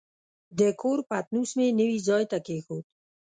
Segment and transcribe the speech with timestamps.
[0.59, 2.85] د کور پتنوس مې نوي ځای ته کېښود.